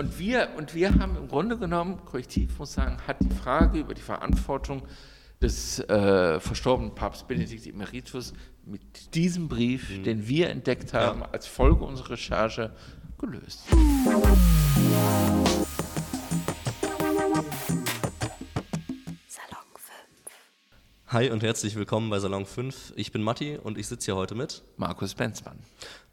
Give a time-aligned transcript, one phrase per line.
[0.00, 3.92] Und wir, und wir haben im Grunde genommen, Korrektiv muss sagen, hat die Frage über
[3.92, 4.80] die Verantwortung
[5.42, 8.32] des äh, verstorbenen Papst Benedikt Emeritus
[8.64, 10.04] mit diesem Brief, mhm.
[10.04, 11.28] den wir entdeckt haben, ja.
[11.32, 12.72] als Folge unserer Recherche
[13.18, 13.64] gelöst.
[21.12, 22.92] Hi und herzlich willkommen bei Salon 5.
[22.94, 25.58] Ich bin Matti und ich sitze hier heute mit Markus Benzmann.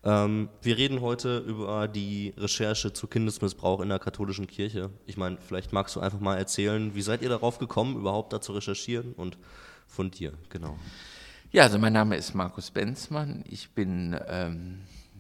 [0.04, 4.90] Ähm, wir reden heute über die Recherche zu Kindesmissbrauch in der katholischen Kirche.
[5.06, 8.42] Ich meine, vielleicht magst du einfach mal erzählen, wie seid ihr darauf gekommen, überhaupt da
[8.42, 9.38] zu recherchieren und
[9.86, 10.80] von dir, genau.
[11.52, 13.44] Ja, also mein Name ist Markus Benzmann.
[13.48, 14.80] Ich bin ähm,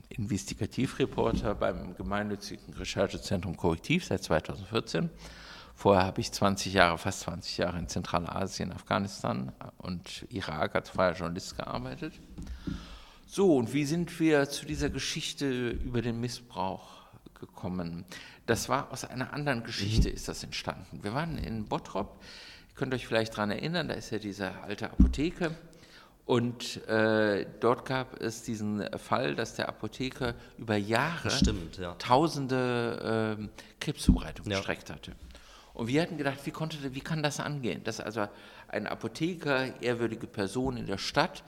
[0.09, 5.11] Investigativreporter beim gemeinnützigen Recherchezentrum Korrektiv seit 2014
[5.77, 11.13] Vorher habe ich 20 Jahre, fast 20 Jahre in Zentralasien, Afghanistan und Irak als freier
[11.13, 12.13] Journalist gearbeitet.
[13.27, 17.03] So, und wie sind wir zu dieser Geschichte über den Missbrauch
[17.39, 18.05] gekommen?
[18.47, 20.15] Das war aus einer anderen Geschichte, mhm.
[20.15, 21.03] ist das entstanden.
[21.03, 22.23] Wir waren in Bottrop,
[22.69, 25.55] ihr könnt euch vielleicht daran erinnern, da ist ja diese alte Apotheke.
[26.25, 31.93] Und äh, dort gab es diesen Fall, dass der Apotheker über Jahre Stimmt, ja.
[31.99, 33.47] tausende äh,
[33.79, 34.57] Krebszubereitungen ja.
[34.57, 35.13] gestreckt hatte.
[35.77, 37.83] Und wir hatten gedacht, wie, konnte, wie kann das angehen?
[37.83, 38.27] Dass also
[38.67, 41.43] ein Apotheker, ehrwürdige Person in der Stadt,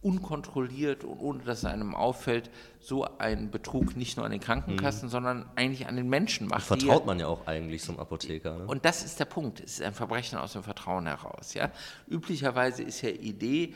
[0.00, 2.48] unkontrolliert und ohne dass es einem auffällt,
[2.80, 5.10] so einen Betrug nicht nur an den Krankenkassen, mhm.
[5.10, 6.70] sondern eigentlich an den Menschen macht.
[6.70, 8.56] Und vertraut man ja auch eigentlich zum Apotheker.
[8.56, 8.66] Ne?
[8.66, 9.60] Und das ist der Punkt.
[9.60, 11.52] Es ist ein Verbrechen aus dem Vertrauen heraus.
[11.52, 11.70] Ja?
[12.08, 13.74] Üblicherweise ist ja Idee,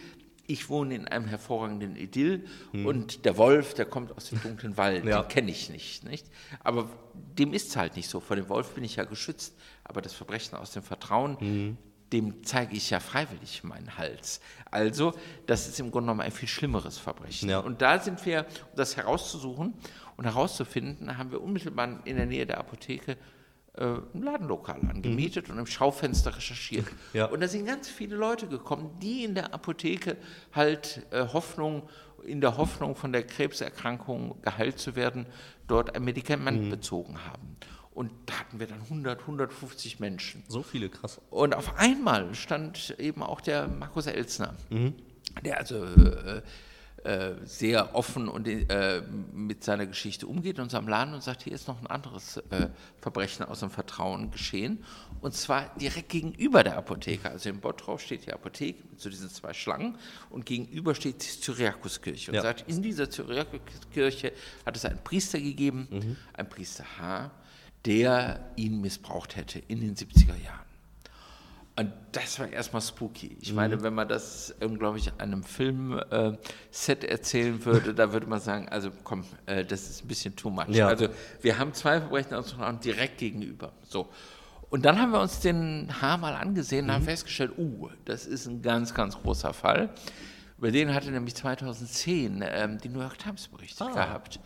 [0.51, 2.87] ich wohne in einem hervorragenden Idyll hm.
[2.87, 5.21] und der Wolf, der kommt aus dem dunklen Wald, ja.
[5.21, 6.27] den kenne ich nicht, nicht.
[6.65, 8.19] Aber dem ist es halt nicht so.
[8.19, 9.55] Vor dem Wolf bin ich ja geschützt.
[9.89, 11.77] Aber das Verbrechen aus dem Vertrauen, hm.
[12.13, 14.41] dem zeige ich ja freiwillig meinen Hals.
[14.71, 15.15] Also,
[15.47, 17.49] das ist im Grunde genommen ein viel schlimmeres Verbrechen.
[17.49, 17.59] Ja.
[17.59, 19.75] Und da sind wir, um das herauszusuchen
[20.17, 23.17] und herauszufinden, haben wir unmittelbar in der Nähe der Apotheke
[23.79, 25.55] äh, ein Ladenlokal angemietet mhm.
[25.55, 26.87] und im Schaufenster recherchiert.
[27.13, 27.27] Ja.
[27.27, 30.17] Und da sind ganz viele Leute gekommen, die in der Apotheke
[30.53, 31.89] halt äh, Hoffnung,
[32.25, 35.27] in der Hoffnung von der Krebserkrankung geheilt zu werden,
[35.69, 36.71] dort ein Medikament mhm.
[36.71, 37.57] bezogen haben.
[37.99, 40.45] Und da hatten wir dann 100, 150 Menschen.
[40.47, 41.21] So viele, krass.
[41.31, 44.95] Und auf einmal stand eben auch der Markus Elsner, mhm.
[45.45, 46.43] der also äh,
[47.03, 51.53] äh, sehr offen und äh, mit seiner Geschichte umgeht in unserem Laden und sagt, hier
[51.53, 52.69] ist noch ein anderes äh,
[53.01, 54.85] Verbrechen aus dem Vertrauen geschehen.
[55.21, 57.29] Und zwar direkt gegenüber der Apotheke.
[57.29, 59.99] Also in Bottrop steht die Apotheke mit so diesen zwei Schlangen
[60.31, 62.31] und gegenüber steht die Cyriakuskirche.
[62.31, 62.43] Und ja.
[62.43, 64.31] sagt, in dieser Cyriakuskirche
[64.65, 66.17] hat es einen Priester gegeben, mhm.
[66.35, 67.33] ein Priester H.,
[67.85, 70.69] der ihn missbraucht hätte in den 70er Jahren.
[71.79, 73.37] Und das war erstmal spooky.
[73.41, 73.83] Ich meine, mhm.
[73.83, 78.91] wenn man das, glaube ich, einem Filmset äh, erzählen würde, da würde man sagen, also
[79.05, 80.71] komm, äh, das ist ein bisschen too much.
[80.71, 80.89] Ja.
[80.89, 81.09] Also
[81.41, 83.71] wir haben zwei Verbrechen aus direkt gegenüber.
[83.85, 84.09] So.
[84.71, 87.09] Und dann haben wir uns den Haar mal angesehen und haben mhm.
[87.09, 89.91] festgestellt, uh, das ist ein ganz, ganz großer Fall.
[90.59, 93.93] Über den hatte nämlich 2010 ähm, die New York Times berichtet ah.
[93.93, 94.41] gehabt.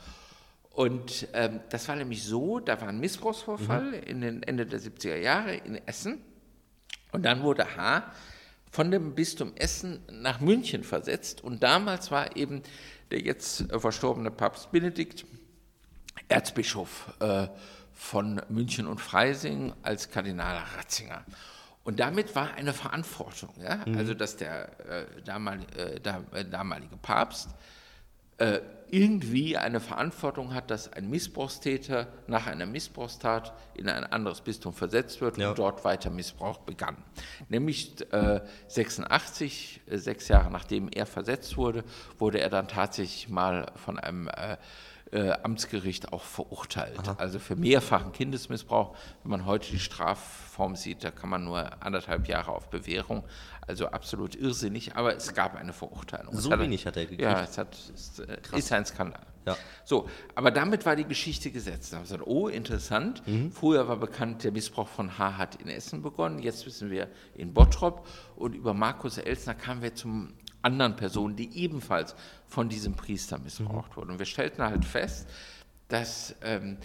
[0.72, 4.02] Und ähm, das war nämlich so, da war ein Missbrauchsvorfall mhm.
[4.06, 6.22] in den Ende der 70er Jahre in Essen
[7.12, 8.10] und dann wurde H.
[8.70, 11.44] von dem Bistum Essen nach München versetzt.
[11.44, 12.62] Und damals war eben
[13.10, 15.26] der jetzt verstorbene Papst Benedikt
[16.28, 17.48] Erzbischof äh,
[17.92, 21.22] von München und Freising als Kardinal Ratzinger.
[21.84, 23.82] Und damit war eine Verantwortung, ja?
[23.84, 23.98] Mhm.
[23.98, 27.50] also dass der äh, damalige, äh, damalige Papst
[28.38, 28.60] äh,
[28.92, 35.22] irgendwie eine Verantwortung hat, dass ein Missbrauchstäter nach einer Missbrauchstat in ein anderes Bistum versetzt
[35.22, 35.48] wird ja.
[35.48, 36.98] und dort weiter Missbrauch begann.
[37.48, 41.84] Nämlich äh, 86, äh, sechs Jahre nachdem er versetzt wurde,
[42.18, 44.58] wurde er dann tatsächlich mal von einem äh,
[45.12, 46.98] äh, Amtsgericht auch verurteilt.
[47.00, 47.16] Aha.
[47.18, 48.96] Also für mehrfachen Kindesmissbrauch.
[49.22, 53.24] Wenn man heute die Strafform sieht, da kann man nur anderthalb Jahre auf Bewährung.
[53.66, 56.36] Also absolut irrsinnig, aber es gab eine Verurteilung.
[56.36, 57.22] So hat wenig hat er gekriegt.
[57.22, 59.20] Ja, es hat, es äh, ist ein Skandal.
[59.46, 59.56] Ja.
[59.84, 61.92] So, aber damit war die Geschichte gesetzt.
[61.92, 63.26] Da haben wir gesagt, oh, interessant.
[63.26, 63.52] Mhm.
[63.52, 65.36] Früher war bekannt, der Missbrauch von H.
[65.36, 66.38] hat in Essen begonnen.
[66.38, 68.06] Jetzt wissen wir in Bottrop.
[68.36, 70.32] Und über Markus Elsner kamen wir zum
[70.62, 72.14] anderen Personen, die ebenfalls
[72.46, 73.96] von diesem Priester missbraucht mhm.
[73.96, 74.10] wurden.
[74.12, 75.28] Und wir stellten halt fest,
[75.88, 76.78] dass ähm,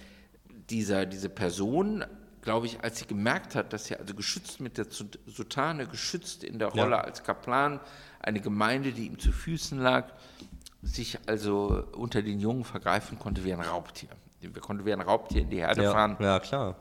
[0.69, 2.03] dieser, diese Person,
[2.41, 6.59] glaube ich, als sie gemerkt hat, dass sie also geschützt mit der Sutane, geschützt in
[6.59, 7.01] der Rolle ja.
[7.01, 7.79] als Kaplan,
[8.19, 10.11] eine Gemeinde, die ihm zu Füßen lag,
[10.81, 14.09] sich also unter den Jungen vergreifen konnte wie ein Raubtier.
[14.41, 16.17] Wir konnten wie ein Raubtier in die Herde ja, fahren.
[16.19, 16.75] Ja, klar.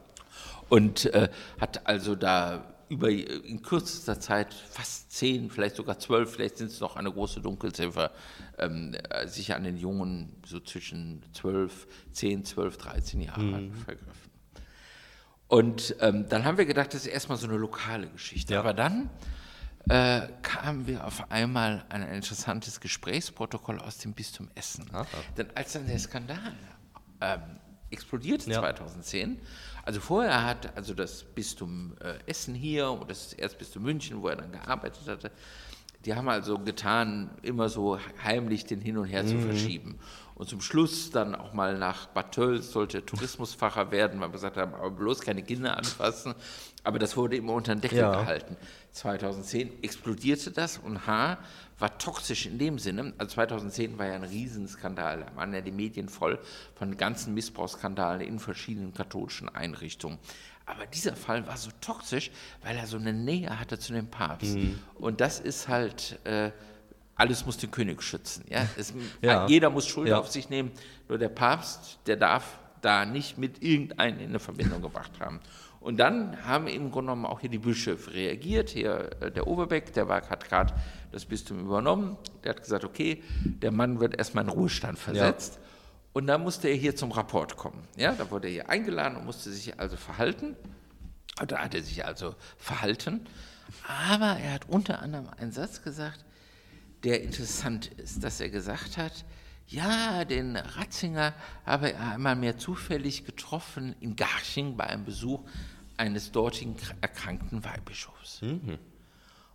[0.68, 1.28] Und äh,
[1.60, 6.80] hat also da über in kürzester Zeit fast zehn, vielleicht sogar zwölf, vielleicht sind es
[6.80, 8.12] noch eine große Dunkelziffer,
[8.58, 13.74] ähm, äh, sich an den Jungen so zwischen zwölf, zehn, zwölf, dreizehn Jahren mhm.
[13.74, 14.30] vergriffen.
[15.48, 18.54] Und ähm, dann haben wir gedacht, das ist erstmal so eine lokale Geschichte.
[18.54, 18.60] Ja.
[18.60, 19.10] Aber dann
[19.88, 24.86] äh, kamen wir auf einmal an ein interessantes Gesprächsprotokoll aus dem Bistum Essen.
[24.92, 25.06] Aha.
[25.36, 26.52] Denn als dann der Skandal
[27.20, 27.40] ähm,
[27.90, 28.60] explodierte Ja.
[28.60, 29.38] 2010,
[29.86, 34.36] also vorher hat also das Bistum äh, Essen hier und das Erzbistum München, wo er
[34.36, 35.30] dann gearbeitet hatte,
[36.04, 39.28] die haben also getan, immer so heimlich den hin und her Mhm.
[39.28, 39.98] zu verschieben.
[40.36, 44.56] Und zum Schluss dann auch mal nach Bad Tölz sollte Tourismusfacher werden, weil wir gesagt
[44.58, 46.34] haben, aber bloß keine Kinder anfassen.
[46.84, 48.20] Aber das wurde immer unter den Deckel Ja.
[48.20, 48.56] gehalten.
[48.92, 51.38] 2010 explodierte das und H
[51.78, 53.12] war toxisch in dem Sinne.
[53.18, 55.26] Also 2010 war ja ein Riesenskandal.
[55.28, 56.38] Da waren ja die Medien voll
[56.74, 60.18] von ganzen Missbrauchsskandalen in verschiedenen katholischen Einrichtungen.
[60.64, 62.30] Aber dieser Fall war so toxisch,
[62.62, 64.56] weil er so eine Nähe hatte zu dem Papst.
[64.56, 64.78] Mhm.
[64.94, 66.50] Und das ist halt, äh,
[67.14, 68.44] alles muss den König schützen.
[68.48, 68.66] Ja?
[68.76, 68.92] Es,
[69.22, 69.46] Ja.
[69.46, 70.18] Jeder muss Schuld Ja.
[70.18, 70.72] auf sich nehmen.
[71.08, 75.40] Nur der Papst, der darf da nicht mit irgendeinem in eine Verbindung gebracht haben.
[75.86, 78.70] Und dann haben im Grunde genommen auch hier die Bischöfe reagiert.
[78.70, 80.74] Hier äh, der Oberbeck, der war, hat gerade
[81.12, 82.16] das Bistum übernommen.
[82.42, 85.60] Der hat gesagt, okay, der Mann wird erstmal in Ruhestand versetzt.
[86.12, 87.86] Und dann musste er hier zum Rapport kommen.
[87.96, 90.56] Ja, da wurde er hier eingeladen und musste sich also verhalten.
[91.40, 93.24] Und Da hat er sich also verhalten.
[93.86, 96.24] Aber er hat unter anderem einen Satz gesagt,
[97.04, 99.24] der interessant ist, dass er gesagt hat,
[99.68, 101.32] ja, den Ratzinger
[101.64, 105.42] habe er einmal mehr zufällig getroffen in Garching bei einem Besuch
[105.96, 108.40] eines dortigen kr- erkrankten Weihbischofs.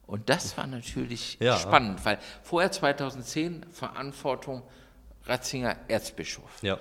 [0.07, 1.57] Und das war natürlich Ja.
[1.57, 4.63] spannend, weil vorher 2010 Verantwortung
[5.25, 6.61] Ratzinger Erzbischof.
[6.63, 6.79] Ja.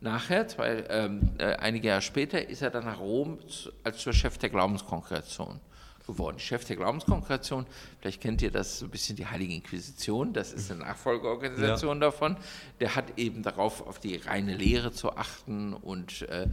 [0.00, 4.12] Nachher, zwei, ähm, äh, einige Jahre später, ist er dann nach Rom zu, als zur
[4.12, 5.60] Chef der Glaubenskongregation
[6.06, 6.40] geworden.
[6.40, 7.66] Chef der Glaubenskongregation,
[8.00, 12.36] vielleicht kennt ihr das so ein bisschen die Heilige Inquisition, das ist eine Nachfolgeorganisation davon.
[12.80, 16.48] Der hat eben darauf, auf die reine Lehre zu achten und äh,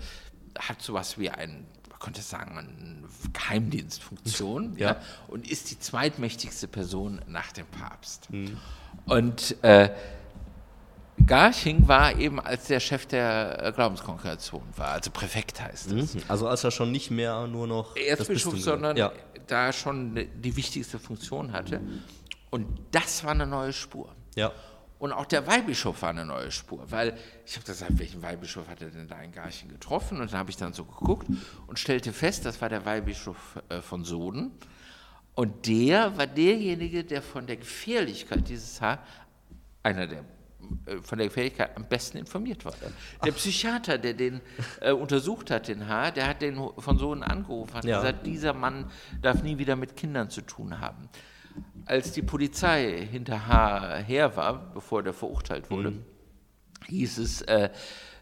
[0.59, 1.65] hat sowas wie ein, man
[1.99, 4.91] könnte sagen, eine Geheimdienstfunktion ja.
[4.91, 5.01] Ja.
[5.27, 8.29] und ist die zweitmächtigste Person nach dem Papst.
[9.05, 9.89] Und äh,
[11.25, 16.15] Garching war eben, als der Chef der äh, Glaubenskongregation war, also Präfekt heißt es.
[16.15, 16.21] Mhm.
[16.27, 19.11] Also als er schon nicht mehr nur noch Erzbischof, sondern ja.
[19.47, 21.81] da schon die wichtigste Funktion hatte.
[22.49, 24.15] Und das war eine neue Spur.
[24.35, 24.51] ja.
[24.99, 28.81] Und auch der Weihbischof war eine neue Spur, weil ich habe gesagt, welchen Weihbischof hat
[28.81, 30.19] er denn da in Garching getroffen?
[30.19, 31.25] Und dann habe ich dann so geguckt
[31.67, 34.51] und stellte fest, das war der Weihbischof äh, von Soden.
[35.35, 38.99] Und der war derjenige, der von der Gefährlichkeit dieses Haar,
[39.83, 40.25] einer der
[40.85, 42.73] äh, von der Gefährlichkeit am besten informiert war.
[43.23, 44.41] Der Psychiater, der den
[44.81, 47.99] äh, untersucht hat, den Haar, der hat den von Sohn angerufen, hat Ja.
[48.01, 48.91] gesagt, dieser Mann
[49.21, 51.07] darf nie wieder mit Kindern zu tun haben.
[51.89, 55.93] Als die Polizei hinter Haar her war, bevor der verurteilt wurde,
[56.87, 57.71] hieß es, äh,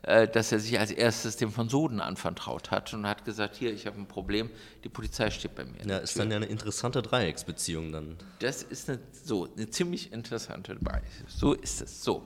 [0.04, 3.74] äh, dass er sich als erstes dem von Soden anvertraut hat und hat gesagt, hier,
[3.74, 4.50] ich habe ein Problem,
[4.86, 5.86] die Polizei steht bei mir.
[5.86, 8.16] Ja, ist dann ja eine interessante Dreiecksbeziehung dann.
[8.40, 11.04] Das ist eine, so, eine ziemlich interessante Weise.
[11.28, 12.06] So ist es.
[12.06, 12.24] So.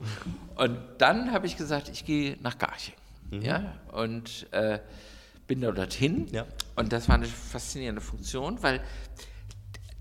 [0.54, 2.94] Und dann habe ich gesagt, ich gehe nach Garching.
[3.32, 4.78] Ja, und äh,
[5.48, 6.28] bin da dorthin.
[6.30, 6.46] Ja.
[6.76, 8.80] Und das war eine faszinierende Funktion, weil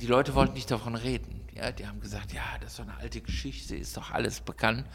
[0.01, 1.41] die Leute wollten nicht davon reden.
[1.53, 4.85] Ja, die haben gesagt, ja, das ist so eine alte Geschichte, ist doch alles bekannt.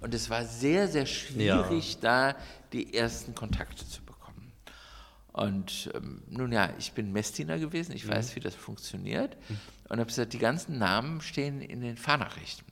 [0.00, 2.36] Und es war sehr, sehr schwierig, da
[2.72, 4.52] die ersten Kontakte zu bekommen.
[5.32, 9.36] Und ähm, nun ja, ich bin Messdiener gewesen, ich weiß, wie das funktioniert.
[9.88, 12.71] Und habe gesagt, die ganzen Namen stehen in den Fahrnachrichten.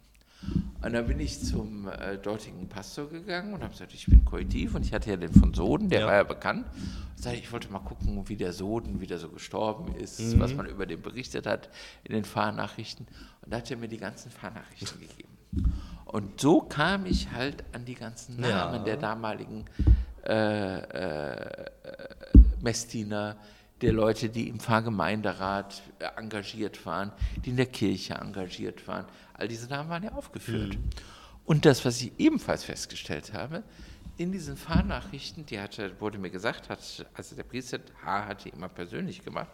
[0.83, 4.75] Und dann bin ich zum äh, dortigen Pastor gegangen und habe gesagt, ich bin Koitiv
[4.75, 6.07] und ich hatte ja den von Soden, der Ja.
[6.07, 6.65] war ja bekannt.
[7.17, 10.65] Und sagte, ich wollte mal gucken, wie der Soden wieder so gestorben ist, was man
[10.67, 11.69] über den berichtet hat
[12.05, 13.07] in den Fahrnachrichten.
[13.43, 15.29] Und da hat er mir die ganzen Fahrnachrichten gegeben.
[16.07, 18.85] Und so kam ich halt an die ganzen Namen Ja.
[18.85, 19.67] der damaligen
[20.27, 21.65] äh, äh,
[22.63, 23.37] Messdiener,
[23.81, 27.13] der Leute, die im Pfarrgemeinderat äh, engagiert waren,
[27.45, 29.07] die in der Kirche engagiert waren.
[29.35, 30.77] All diese Namen waren ja aufgeführt.
[31.45, 33.63] Und das, was ich ebenfalls festgestellt habe,
[34.17, 38.27] in diesen Fahrnachrichten, die hatte, wurde mir gesagt, hat, also der Priester H.
[38.27, 39.51] hat die immer persönlich gemacht,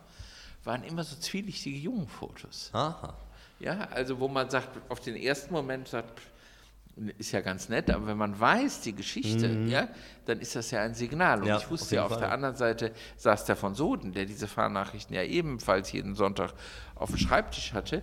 [0.65, 2.71] waren immer so zwielichtige Jungenfotos.
[2.73, 3.17] Aha.
[3.61, 6.21] Ja, also wo man sagt, auf den ersten Moment sagt,
[7.19, 9.89] ist ja ganz nett, aber wenn man weiß die Geschichte, ja,
[10.25, 11.39] dann ist das ja ein Signal.
[11.39, 11.49] Und Mhm.
[11.49, 12.21] Ja, ich auf wusste jeden ja, auf Fall.
[12.21, 16.55] der anderen Seite saß der von Soden, der diese Fahrnachrichten ja ebenfalls jeden Sonntag
[16.95, 18.03] auf dem Schreibtisch hatte.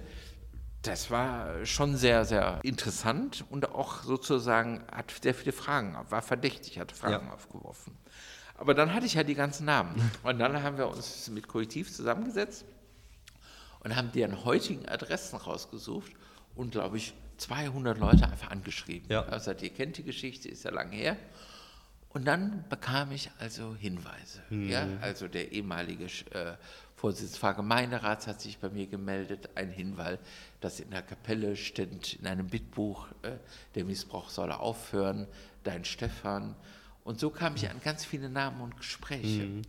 [0.83, 6.77] Das war schon sehr, sehr interessant und auch sozusagen hat sehr viele Fragen, war verdächtig,
[6.77, 7.33] hat Fragen Ja.
[7.33, 7.97] aufgeworfen.
[8.55, 9.95] Aber dann hatte ich ja die ganzen Namen.
[10.23, 12.65] Und dann haben wir uns mit Kollektiv zusammengesetzt
[13.79, 16.11] und haben deren heutigen Adressen rausgesucht
[16.55, 19.09] und, glaube ich, 200 Leute einfach angeschrieben.
[19.09, 19.23] Ja.
[19.25, 21.17] Also ihr kennt die Geschichte, ist ja lange her.
[22.09, 24.41] Und dann bekam ich also Hinweise.
[24.49, 24.69] Mhm.
[24.69, 24.87] Ja?
[25.01, 26.53] Also der ehemalige äh,
[26.95, 30.19] Vorsitzende des Pfarrgemeinderats hat sich bei mir gemeldet, ein Hinweis,
[30.61, 33.31] dass in der Kapelle steht in einem Bittbuch, äh,
[33.75, 35.27] der Missbrauch solle aufhören,
[35.63, 36.55] dein Stefan.
[37.03, 39.43] Und so kam ich an ganz viele Namen und Gespräche.
[39.43, 39.63] Mhm.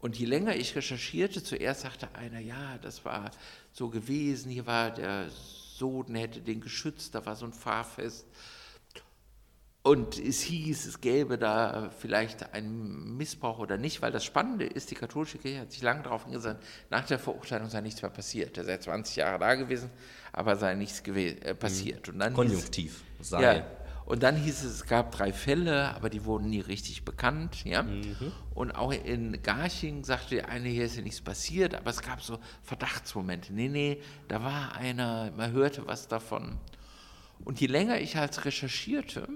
[0.00, 3.30] Und je länger ich recherchierte, zuerst sagte einer, ja, das war
[3.72, 5.28] so gewesen, hier war der
[5.76, 8.26] Sohn, hätte den geschützt, da war so ein Fahrfest.
[9.82, 14.90] Und es hieß, es gäbe da vielleicht einen Missbrauch oder nicht, weil das Spannende ist,
[14.90, 18.58] die katholische Kirche hat sich lange darauf hingesetzt, nach der Verurteilung sei nichts mehr passiert.
[18.58, 19.90] Er sei 20 Jahre da gewesen,
[20.32, 22.08] aber sei nichts äh, passiert.
[22.08, 23.04] Und dann Konjunktiv.
[23.20, 23.40] Sei.
[23.40, 23.66] Ja,
[24.06, 27.64] und dann hieß es, es gab drei Fälle, aber die wurden nie richtig bekannt.
[27.64, 27.82] Ja?
[27.82, 28.32] Mhm.
[28.54, 32.22] Und auch in Garching sagte der eine, hier ist ja nichts passiert, aber es gab
[32.22, 33.52] so Verdachtsmomente.
[33.52, 36.56] Nee, nee, da war einer, man hörte was davon.
[37.44, 39.28] Und je länger ich halt recherchierte,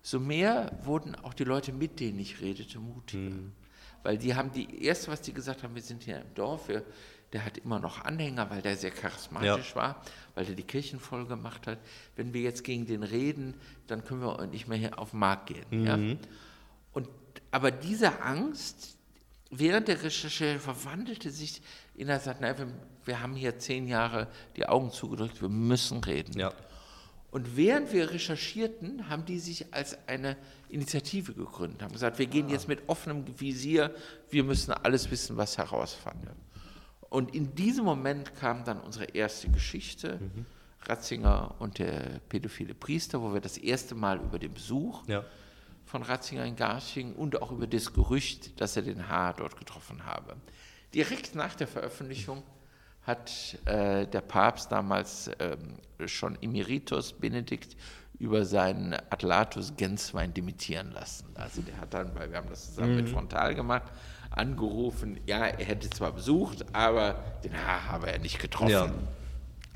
[0.00, 3.34] so mehr wurden auch die Leute, mit denen ich redete, mutiger.
[3.34, 3.52] Mhm.
[4.02, 6.84] Weil die haben die, erste, was die gesagt haben, wir sind hier im Dorf, wir,
[7.34, 9.76] der hat immer noch Anhänger, weil der sehr charismatisch ja.
[9.76, 10.02] war,
[10.36, 11.78] weil der die Kirchen voll gemacht hat.
[12.14, 13.54] Wenn wir jetzt gegen den reden,
[13.88, 15.66] dann können wir nicht mehr hier auf den Markt gehen.
[15.68, 15.84] Mhm.
[15.84, 15.98] Ja?
[16.92, 17.08] Und,
[17.50, 18.96] aber diese Angst
[19.50, 21.60] während der Recherche verwandelte sich
[21.96, 22.68] in der Sache, wir,
[23.04, 26.38] wir haben hier zehn Jahre die Augen zugedrückt, wir müssen reden.
[26.38, 26.52] Ja.
[27.32, 30.36] Und während wir recherchierten, haben die sich als eine
[30.68, 32.52] Initiative gegründet, haben gesagt, wir gehen ah.
[32.52, 33.92] jetzt mit offenem Visier,
[34.30, 36.28] wir müssen alles wissen, was herausfand.
[37.14, 40.46] Und in diesem Moment kam dann unsere erste Geschichte, mhm.
[40.80, 45.24] Ratzinger und der pädophile Priester, wo wir das erste Mal über den Besuch ja.
[45.84, 50.04] von Ratzinger in Garching und auch über das Gerücht, dass er den Haar dort getroffen
[50.04, 50.34] habe.
[50.92, 52.42] Direkt nach der Veröffentlichung
[53.02, 57.76] hat äh, der Papst damals ähm, schon Emeritus Benedikt
[58.18, 61.26] über seinen Atlatus Genswein dimittieren lassen.
[61.36, 62.96] Also der hat dann, weil wir haben das zusammen mhm.
[62.96, 63.92] mit Frontal gemacht,
[64.30, 68.70] angerufen, ja, er hätte zwar besucht, aber den Haar habe er nicht getroffen.
[68.70, 68.92] Ja.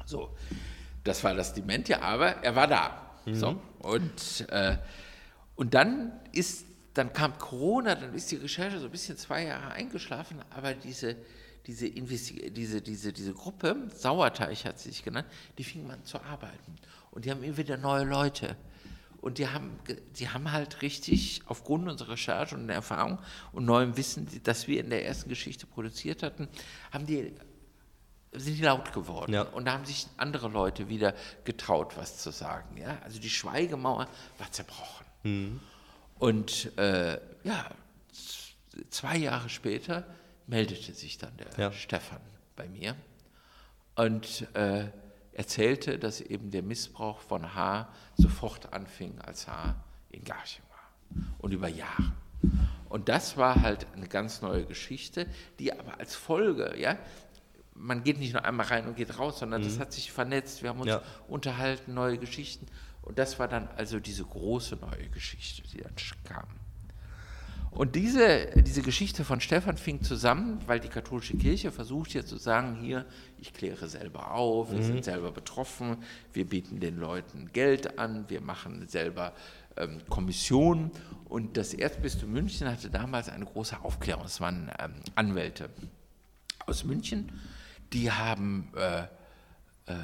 [0.05, 0.37] So,
[1.05, 3.11] das war das Dement, ja, aber er war da.
[3.27, 3.35] Mhm.
[3.35, 4.77] So, und, äh,
[5.57, 6.65] und dann ist,
[6.95, 11.17] dann kam Corona, dann ist die Recherche so ein bisschen zwei Jahre eingeschlafen, aber diese
[11.69, 15.29] diese, diese, diese, diese Gruppe, Sauerteich hat sie sich genannt,
[15.59, 16.77] die fing an zu arbeiten.
[17.11, 18.57] Und die haben immer wieder neue Leute.
[19.29, 19.79] Und die haben,
[20.19, 23.19] die haben halt richtig aufgrund unserer Recherche und Erfahrung
[23.53, 26.49] und neuem Wissen, das wir in der ersten Geschichte produziert hatten,
[26.91, 27.35] haben die,
[28.33, 29.35] sind die laut geworden.
[29.35, 29.43] Ja.
[29.43, 32.79] Und da haben sich andere Leute wieder getraut, was zu sagen.
[32.79, 32.97] Ja?
[33.05, 34.09] Also die Schweigemauer
[34.39, 35.05] war zerbrochen.
[35.25, 35.61] Mhm.
[36.19, 37.67] Und äh, ja,
[38.89, 40.07] zwei Jahre später
[40.47, 41.73] meldete sich dann der ja.
[41.73, 42.23] Stefan
[42.57, 42.97] bei mir
[43.95, 44.87] und äh,
[45.39, 49.77] erzählte, dass eben der Missbrauch von H sofort anfing, als H
[50.11, 52.13] in Garching war und über Jahre.
[52.89, 55.29] Und das war halt eine ganz neue Geschichte,
[55.61, 56.99] die aber als Folge, ja,
[57.75, 59.67] man geht nicht nur einmal rein und geht raus, sondern mhm.
[59.67, 61.03] das hat sich vernetzt, wir haben uns ja.
[61.29, 62.67] unterhalten, neue Geschichten.
[63.03, 66.49] Und das war dann also diese große neue Geschichte, die dann kam.
[67.79, 72.37] Und diese, diese Geschichte von Stefan fing zusammen, weil die katholische Kirche versucht jetzt zu
[72.37, 73.07] sagen, hier,
[73.39, 74.83] ich kläre selber auf, wir mhm.
[74.83, 75.99] sind selber betroffen,
[76.33, 79.33] wir bieten den Leuten Geld an, wir machen selber
[79.77, 80.91] ähm, Kommissionen.
[81.27, 84.25] Und das Erzbistum München hatte damals eine große Aufklärung.
[84.25, 85.71] Es waren ähm, Anwälte
[86.67, 87.31] aus München,
[87.93, 89.03] die haben äh,
[89.87, 89.95] äh,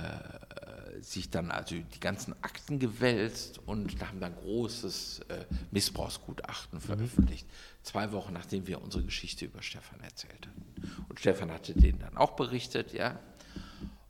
[1.12, 6.82] sich dann also die ganzen Akten gewälzt und haben dann großes äh, Missbrauchsgutachten mhm.
[6.82, 7.46] veröffentlicht.
[7.46, 7.84] Mhm.
[7.84, 11.04] Zwei Wochen nachdem wir unsere Geschichte über Stefan erzählt hatten.
[11.08, 13.18] Und Stefan hatte den dann auch berichtet, ja.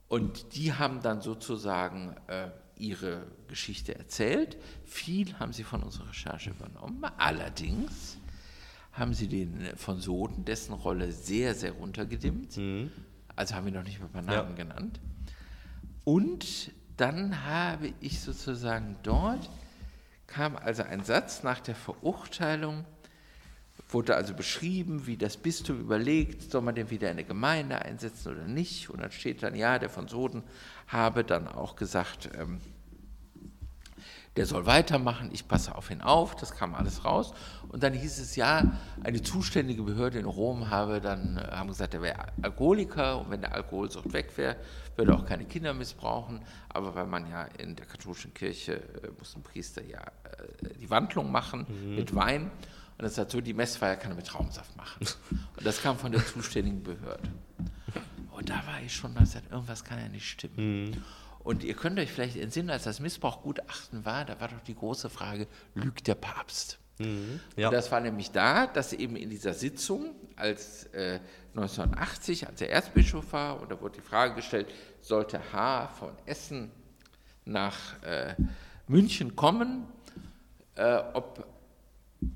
[0.09, 4.57] Und die haben dann sozusagen äh, ihre Geschichte erzählt.
[4.85, 7.05] Viel haben sie von unserer Recherche übernommen.
[7.19, 8.19] Allerdings
[8.93, 12.57] haben sie den von Soden, dessen Rolle sehr, sehr runtergedimmt.
[12.57, 12.93] Mhm.
[13.35, 14.65] Also haben wir noch nicht mal ein paar Namen ja.
[14.65, 15.01] genannt.
[16.05, 19.51] Und dann habe ich sozusagen dort,
[20.27, 22.85] kam also ein Satz nach der Verurteilung,
[23.89, 28.33] wurde also beschrieben, wie das Bistum überlegt, soll man den wieder in eine Gemeinde einsetzen
[28.33, 28.91] oder nicht.
[28.91, 30.43] Und dann steht dann, ja, der von Soden
[30.89, 32.61] habe dann auch gesagt, ähm,
[34.37, 37.33] der soll weitermachen, ich passe auf ihn auf, das kam alles raus.
[37.69, 41.95] Und dann hieß es ja, eine zuständige Behörde in Rom habe dann äh, haben gesagt,
[41.95, 44.57] er wäre Alkoholiker und wenn der Alkoholsucht weg wäre,
[44.97, 46.41] würde er auch keine Kinder missbrauchen.
[46.69, 50.91] Aber weil man ja in der katholischen Kirche äh, muss ein Priester ja äh, die
[50.91, 51.97] Wandlung machen mhm.
[51.97, 52.51] mit Wein.
[52.97, 55.07] Und das sagt so, die Messfeier kann er mit Traubensaft machen.
[55.57, 57.29] Und das kam von der zuständigen Behörde.
[58.31, 60.91] Und da war ich schon, dass irgendwas kann ja nicht stimmen.
[60.91, 61.03] Mhm.
[61.45, 65.11] Und ihr könnt euch vielleicht entsinnen, als das Missbrauchgutachten war, da war doch die große
[65.11, 66.79] Frage, lügt der Papst?
[66.99, 67.69] Mhm, ja.
[67.69, 71.21] Und das war nämlich da, dass eben in dieser Sitzung, als äh,
[71.51, 74.69] 1980, als er Erzbischof war, und da wurde die Frage gestellt,
[75.01, 75.89] sollte H.
[75.89, 76.71] von Essen
[77.45, 78.35] nach äh,
[78.89, 79.87] München kommen,
[80.77, 81.47] äh, ob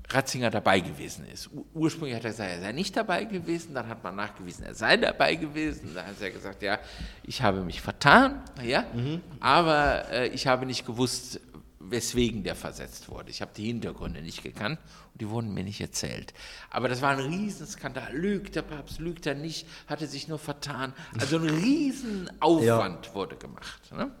[0.09, 1.49] Ratzinger dabei gewesen ist.
[1.73, 4.97] Ursprünglich hat er gesagt, er sei nicht dabei gewesen, dann hat man nachgewiesen, er sei
[4.97, 5.93] dabei gewesen.
[5.93, 6.79] Dann hat er gesagt, ja,
[7.23, 9.21] ich habe mich vertan, ja, mhm.
[9.39, 11.39] aber äh, ich habe nicht gewusst,
[11.79, 13.29] weswegen der versetzt wurde.
[13.29, 14.79] Ich habe die Hintergründe nicht gekannt
[15.13, 16.33] und die wurden mir nicht erzählt.
[16.69, 18.15] Aber das war ein Riesenskandal.
[18.15, 20.93] Lügt der Papst, lügt er nicht, hatte sich nur vertan.
[21.19, 23.13] Also ein Riesenaufwand ja.
[23.13, 23.91] wurde gemacht.
[23.91, 24.11] Ne?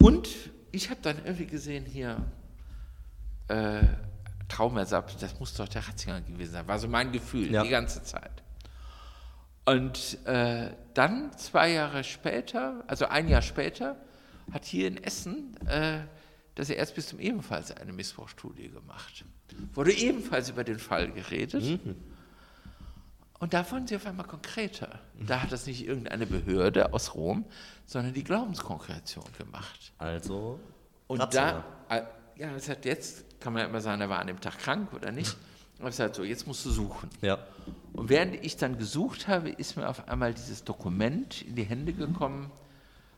[0.00, 0.28] Und
[0.72, 2.24] ich habe dann irgendwie gesehen hier,
[3.48, 3.82] äh,
[4.50, 6.68] Traumersatz, das muss doch der Ratzinger gewesen sein.
[6.68, 7.62] War so mein Gefühl ja.
[7.62, 8.42] die ganze Zeit.
[9.64, 13.96] Und äh, dann zwei Jahre später, also ein Jahr später,
[14.52, 16.00] hat hier in Essen äh,
[16.54, 19.24] das Erzbistum ebenfalls eine Missbrauchsstudie gemacht.
[19.74, 21.62] Wurde ebenfalls über den Fall geredet.
[21.62, 21.96] Mhm.
[23.38, 25.00] Und da wurden sie auf einmal konkreter.
[25.18, 27.46] Da hat das nicht irgendeine Behörde aus Rom,
[27.86, 29.92] sondern die Glaubenskonkretion gemacht.
[29.98, 30.60] Also.
[31.06, 31.64] Und Ratzinger.
[31.88, 32.02] da, äh,
[32.40, 34.92] ja, das hat jetzt kann man ja immer sagen, er war an dem Tag krank
[34.92, 35.36] oder nicht.
[35.78, 37.08] Und ich gesagt, so, jetzt musst du suchen.
[37.22, 37.38] Ja.
[37.94, 41.94] Und während ich dann gesucht habe, ist mir auf einmal dieses Dokument in die Hände
[41.94, 42.50] gekommen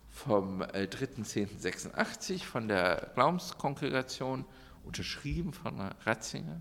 [0.08, 4.44] vom äh, 3.10.86 von der Glaubenskongregation,
[4.84, 6.60] unterschrieben von Ratzinger,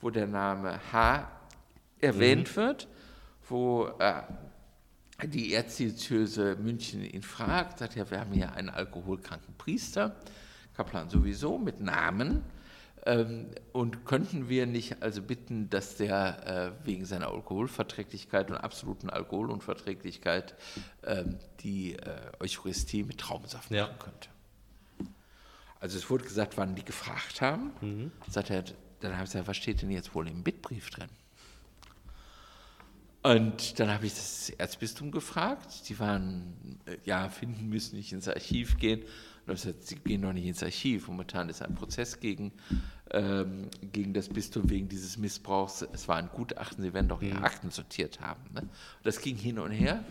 [0.00, 1.30] wo der Name H
[2.00, 2.56] erwähnt mhm.
[2.56, 2.88] wird,
[3.48, 4.22] wo äh,
[5.26, 10.16] die Erzdiözese München ihn fragt, sagt ja, wir haben hier einen alkoholkranken Priester,
[10.78, 12.44] Kaplan sowieso, mit Namen,
[13.04, 19.10] ähm, und könnten wir nicht also bitten, dass der äh, wegen seiner Alkoholverträglichkeit und absoluten
[19.10, 20.54] Alkoholunverträglichkeit
[21.04, 23.86] ähm, die äh, Eucharistie mit Traubensaft ja.
[23.86, 24.28] machen könnte?
[25.80, 27.72] Also es wurde gesagt, wann die gefragt haben.
[27.80, 28.12] Mhm.
[28.28, 28.62] Sagt er,
[29.00, 31.08] dann habe ich gesagt, was steht denn jetzt wohl im Bittbrief drin?
[33.22, 35.88] Und dann habe ich das Erzbistum gefragt.
[35.88, 39.02] Die waren, äh, ja, finden müssen nicht ins Archiv gehen.
[39.56, 41.08] Sie gehen noch nicht ins Archiv.
[41.08, 42.52] Momentan ist ein Prozess gegen,
[43.10, 45.82] ähm, gegen das Bistum wegen dieses Missbrauchs.
[45.92, 47.44] Es war ein Gutachten, sie werden doch ihre mhm.
[47.44, 48.42] Akten sortiert haben.
[48.52, 48.68] Ne?
[49.02, 50.04] Das ging hin und her.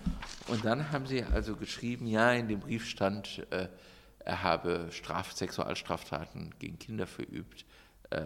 [0.47, 3.67] Und dann haben sie also geschrieben, ja, in dem Brief stand, äh,
[4.19, 7.65] er habe Straf Sexualstraftaten gegen Kinder verübt,
[8.10, 8.21] äh,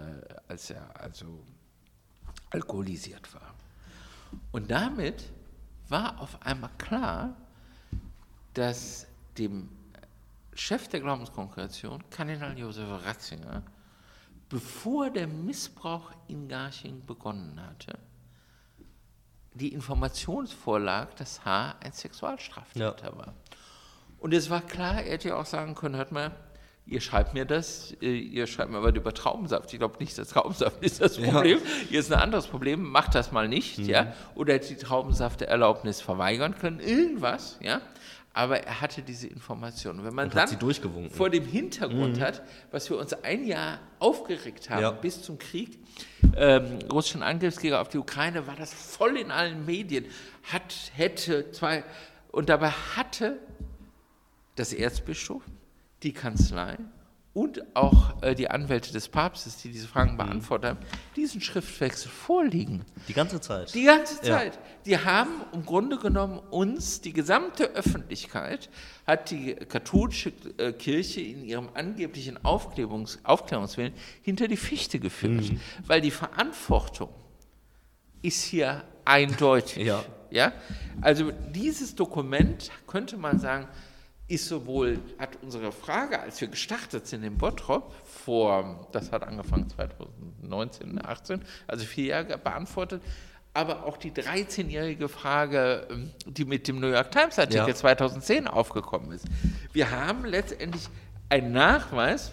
[0.48, 1.44] als er also
[2.50, 3.54] alkoholisiert war.
[4.52, 5.26] Und damit
[5.90, 7.36] war auf einmal klar,
[8.54, 9.70] dass dem
[10.54, 13.64] Chef der Glaubenskongregation, Kardinal Josef Ratzinger,
[14.50, 17.98] bevor der Missbrauch in Garching begonnen hatte,
[19.54, 21.76] die Informationsvorlag, dass H.
[21.82, 23.18] ein Sexualstraftäter ja.
[23.18, 23.34] war.
[24.20, 26.32] Und es war klar, er hätte ja auch sagen können, hört mal,
[26.86, 29.72] ihr schreibt mir das, äh, ihr schreibt mir aber über Traubensaft.
[29.74, 31.60] Ich glaube nicht, dass Traubensaft ist das Problem.
[31.60, 31.66] Ja.
[31.90, 33.86] Hier ist ein anderes Problem, macht das mal nicht, mhm.
[33.86, 34.14] ja.
[34.36, 37.82] Oder hätte die Traubensaft-Erlaubnis verweigern können, irgendwas, ja
[38.34, 40.04] aber er hatte diese Information.
[40.04, 42.22] Wenn man und dann vor dem Hintergrund mhm.
[42.22, 42.42] hat,
[42.72, 44.92] was wir uns ein Jahr aufgeregt haben ja.
[44.92, 45.80] bis zum Krieg,
[46.38, 50.06] ähm, russischen Angriffskrieg auf die Ukraine, war das voll in allen Medien.
[50.44, 51.84] Hat, hätte, zwei,
[52.32, 53.40] und dabei hatte
[54.56, 55.44] das Erzbischof,
[56.04, 56.78] die Kanzlei
[57.34, 60.18] und auch äh, die Anwälte des Papstes, die diese Fragen mhm.
[60.18, 60.80] beantwortet haben,
[61.16, 62.84] diesen Schriftwechsel vorliegen.
[63.08, 63.74] Die ganze Zeit.
[63.74, 64.56] Die ganze Zeit.
[64.56, 64.62] Ja.
[64.86, 68.70] Die haben im Grunde genommen uns, die gesamte Öffentlichkeit,
[69.08, 75.52] hat die katholische äh, Kirche in ihrem angeblichen Aufklärungs Aufklärungswillen hinter die Fichte geführt.
[75.52, 75.62] Mhm.
[75.88, 77.10] Weil die Verantwortung
[78.22, 79.86] ist hier eindeutig.
[79.86, 80.04] Ja.
[80.32, 80.54] Ja?
[81.02, 83.68] Also dieses Dokument könnte man sagen,
[84.32, 89.70] ist sowohl, hat unsere Frage, als wir gestartet sind in Bottrop, vor, das hat angefangen
[89.70, 93.02] 2019, 18, also vier Jahre beantwortet,
[93.54, 97.76] aber auch die 13-jährige Frage, ähm, die mit dem New York Times Artikel ja.
[97.76, 99.26] 2010 aufgekommen ist.
[99.74, 100.88] Wir haben letztendlich
[101.28, 102.32] einen Nachweis,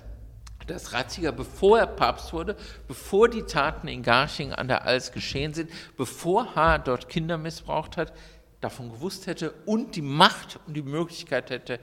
[0.68, 2.54] dass Ratziger, bevor er Papst wurde,
[2.86, 6.78] bevor die Taten in Garching an der Als geschehen sind, bevor H.
[6.78, 8.12] dort Kinder missbraucht hat,
[8.60, 11.80] davon gewusst hätte und die Macht und die Möglichkeit hätte,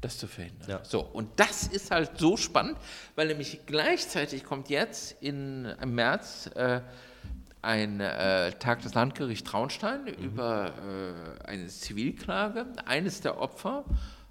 [0.00, 0.68] das zu verhindern.
[0.68, 0.84] Ja.
[0.84, 2.78] So, und das ist halt so spannend,
[3.16, 6.80] weil nämlich gleichzeitig kommt jetzt in, im März äh,
[7.62, 10.24] ein äh, Tag des Landgerichts Traunstein mhm.
[10.24, 10.72] über
[11.44, 12.66] äh, eine Zivilklage.
[12.86, 13.84] Eines der Opfer,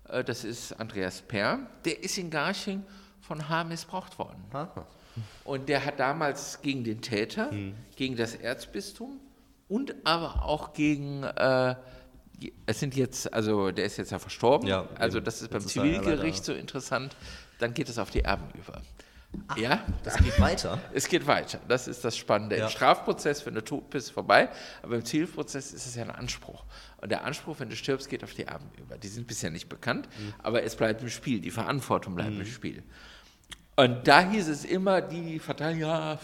[0.08, 2.84] äh, das ist Andreas Perr, der ist in Garching
[3.22, 3.64] von H.
[3.66, 4.44] missbraucht worden.
[4.52, 4.88] Aha.
[5.44, 7.76] Und der hat damals gegen den Täter, mhm.
[7.96, 9.20] gegen das Erzbistum
[9.70, 11.76] und aber auch gegen, äh,
[12.66, 15.72] es sind jetzt, also der ist jetzt ja verstorben, ja, also das ist beim das
[15.72, 17.16] Zivilgericht ist so interessant,
[17.60, 18.82] dann geht es auf die Erben über.
[19.48, 20.80] Ach, ja, das geht weiter.
[20.94, 21.60] Es geht weiter.
[21.68, 22.58] Das ist das Spannende.
[22.58, 22.66] Ja.
[22.66, 24.50] Im Strafprozess, wenn du tot bist, vorbei.
[24.82, 26.64] Aber im Zielprozess ist es ja ein Anspruch.
[26.98, 28.98] Und der Anspruch, wenn du stirbst, geht auf die Erben über.
[28.98, 30.34] Die sind bisher nicht bekannt, mhm.
[30.40, 31.42] aber es bleibt im Spiel.
[31.42, 32.42] Die Verantwortung bleibt mhm.
[32.42, 32.84] im Spiel.
[33.76, 36.20] Und da hieß es immer, die Verteidigung, ja,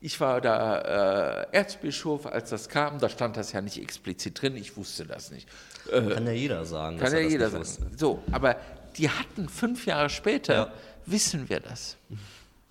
[0.00, 2.98] ich war da äh, Erzbischof, als das kam.
[2.98, 4.56] Da stand das ja nicht explizit drin.
[4.56, 5.48] Ich wusste das nicht.
[5.90, 6.98] Äh, kann ja jeder sagen.
[6.98, 7.64] Kann ja jeder sagen.
[7.96, 8.56] So, aber
[8.96, 10.54] die hatten fünf Jahre später.
[10.54, 10.72] Ja
[11.10, 11.96] wissen wir das.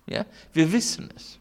[0.06, 1.38] Ja, wir wissen es.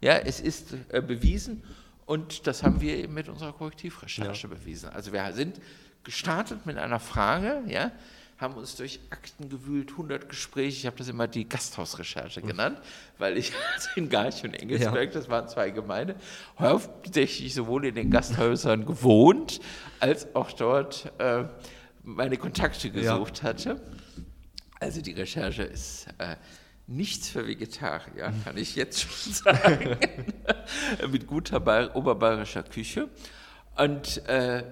[0.00, 1.62] Ja, es ist äh, bewiesen
[2.06, 4.54] und das haben wir eben mit unserer Korrektivrecherche ja.
[4.54, 4.88] bewiesen.
[4.90, 5.60] Also wir sind
[6.02, 7.92] gestartet mit einer Frage, ja,
[8.42, 12.46] haben uns durch Akten gewühlt, 100 Gespräche, ich habe das immer die Gasthausrecherche mhm.
[12.48, 12.78] genannt,
[13.18, 15.20] weil ich also in Garch und Engelsberg, ja.
[15.20, 16.16] das waren zwei Gemeinde,
[16.58, 19.60] hauptsächlich sowohl in den Gasthäusern gewohnt,
[20.00, 21.44] als auch dort äh,
[22.02, 23.44] meine Kontakte gesucht ja.
[23.44, 23.80] hatte.
[24.80, 26.36] Also die Recherche ist äh,
[26.88, 29.96] nichts für Vegetarier, kann ich jetzt schon sagen,
[31.10, 33.08] mit guter Bayer, oberbayerischer Küche.
[33.76, 34.64] Und äh,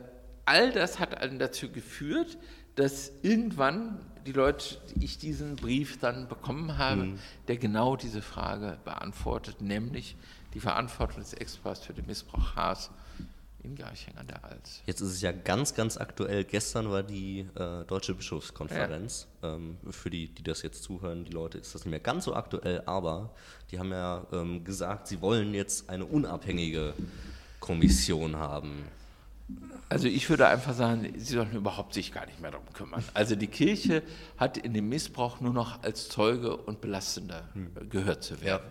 [0.44, 2.36] all das hat dann dazu geführt,
[2.80, 7.18] dass irgendwann die Leute, ich diesen Brief dann bekommen habe, mhm.
[7.48, 10.16] der genau diese Frage beantwortet, nämlich
[10.54, 12.90] die Verantwortung des Experts für den Missbrauch Haas
[13.62, 14.80] in Garching an der Alz.
[14.86, 16.44] Jetzt ist es ja ganz, ganz aktuell.
[16.44, 19.26] Gestern war die äh, Deutsche Bischofskonferenz.
[19.42, 19.56] Ja.
[19.56, 22.34] Ähm, für die, die das jetzt zuhören, die Leute, ist das nicht mehr ganz so
[22.34, 23.34] aktuell, aber
[23.70, 26.94] die haben ja ähm, gesagt, sie wollen jetzt eine unabhängige
[27.60, 28.84] Kommission haben.
[29.88, 33.02] Also ich würde einfach sagen, sie sollten überhaupt sich gar nicht mehr darum kümmern.
[33.12, 34.02] Also die Kirche
[34.36, 37.88] hat in dem Missbrauch nur noch als Zeuge und Belastender hm.
[37.88, 38.64] gehört zu werden.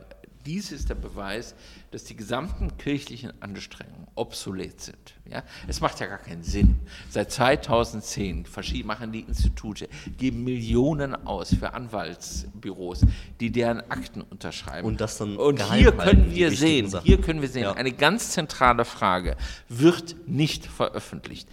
[0.46, 1.54] Dies ist der Beweis,
[1.92, 5.16] dass die gesamten kirchlichen Anstrengungen obsolet sind.
[5.26, 5.44] Ja?
[5.68, 6.80] Es macht ja gar keinen Sinn.
[7.10, 8.46] Seit 2010
[8.86, 13.02] machen die Institute, geben Millionen aus für Anwaltsbüros,
[13.40, 14.88] die deren Akten unterschreiben.
[14.88, 17.74] Und das dann Und hier können wir sehen, hier können wir sehen, ja.
[17.74, 19.36] eine ganz zentrale Frage
[19.68, 21.50] wird nicht veröffentlicht.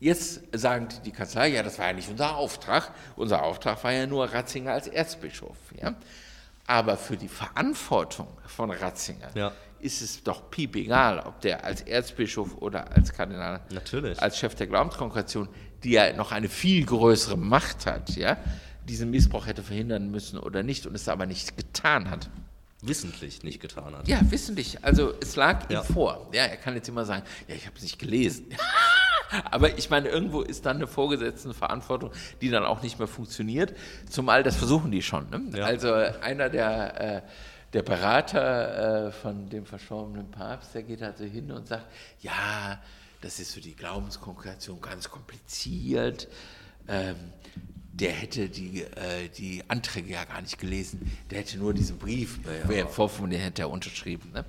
[0.00, 2.92] Jetzt sagt die Kanzlei, ja, das war ja nicht unser Auftrag.
[3.16, 5.56] Unser Auftrag war ja nur Ratzinger als Erzbischof.
[5.80, 5.94] Ja?
[6.68, 9.52] Aber für die Verantwortung von Ratzinger ja.
[9.80, 14.20] ist es doch piep egal, ob der als Erzbischof oder als Kardinal, Natürlich.
[14.20, 15.48] als Chef der Glaubenskongregation,
[15.82, 18.36] die ja noch eine viel größere Macht hat, ja,
[18.86, 22.28] diesen Missbrauch hätte verhindern müssen oder nicht und es aber nicht getan hat.
[22.82, 24.06] Wissentlich nicht getan hat.
[24.06, 24.84] Ja, wissentlich.
[24.84, 25.80] Also es lag ja.
[25.80, 26.28] ihm vor.
[26.34, 28.46] Ja, er kann jetzt immer sagen, ja, ich habe es nicht gelesen.
[29.50, 33.74] Aber ich meine, irgendwo ist dann eine vorgesetzte Verantwortung, die dann auch nicht mehr funktioniert.
[34.08, 35.28] Zumal das versuchen die schon.
[35.30, 35.58] Ne?
[35.58, 35.64] Ja.
[35.64, 37.22] Also einer der, äh,
[37.72, 41.86] der Berater äh, von dem verstorbenen Papst, der geht also hin und sagt,
[42.20, 42.80] ja,
[43.20, 46.28] das ist so die Glaubenskonkretion ganz kompliziert.
[46.86, 47.16] Ähm,
[47.92, 52.38] der hätte die, äh, die Anträge ja gar nicht gelesen, der hätte nur diesen Brief,
[52.68, 52.86] ja, ja.
[52.86, 54.30] vorformuliert, den hätte er unterschrieben.
[54.32, 54.44] Ne?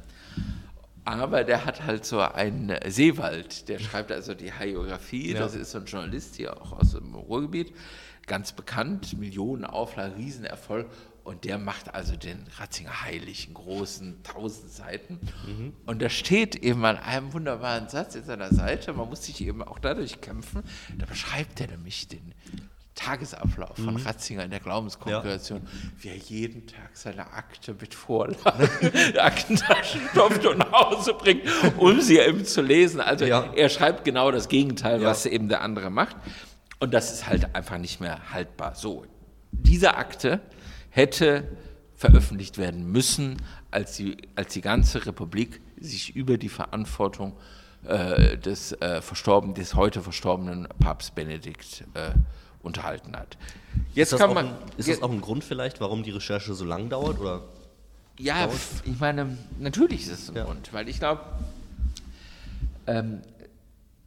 [1.09, 5.39] Aber der hat halt so einen Seewald, der schreibt also die Hagiografie, ja.
[5.39, 7.73] das ist so ein Journalist hier auch aus dem Ruhrgebiet,
[8.27, 10.87] ganz bekannt, Millionen Auflagen, Riesenerfolg.
[11.23, 15.19] Und der macht also den Ratzinger Heiligen, großen, tausend Seiten.
[15.45, 15.73] Mhm.
[15.85, 19.61] Und da steht eben an einem wunderbaren Satz in seiner Seite, man muss sich eben
[19.61, 20.63] auch dadurch kämpfen,
[20.97, 22.33] da beschreibt er nämlich den
[22.99, 24.05] Tagesablauf von mhm.
[24.05, 25.89] Ratzinger in der Glaubenskongregation, ja.
[25.99, 31.43] wie er jeden Tag seine Akte mit Vorlagen, Aktentaschen stopft und nach Hause bringt,
[31.77, 32.99] um sie eben zu lesen.
[32.99, 33.53] Also ja.
[33.55, 35.07] er schreibt genau das Gegenteil, ja.
[35.07, 36.17] was eben der andere macht.
[36.81, 38.75] Und das ist halt einfach nicht mehr haltbar.
[38.75, 39.05] So,
[39.51, 40.41] diese Akte
[40.89, 41.47] hätte
[41.95, 43.37] veröffentlicht werden müssen,
[43.71, 47.37] als die, als die ganze Republik sich über die Verantwortung
[47.85, 52.11] äh, des, äh, verstorbenen, des heute verstorbenen Papst Benedikt äh,
[52.61, 53.37] unterhalten hat.
[53.93, 54.47] Jetzt ist kann man.
[54.47, 57.19] Ein, ist das auch ein Grund vielleicht, warum die Recherche so lang dauert?
[57.19, 57.43] Oder
[58.17, 58.59] ja, dauert?
[58.85, 60.43] ich meine, natürlich ist es ein ja.
[60.43, 61.21] Grund, weil ich glaube,
[62.87, 63.21] ähm,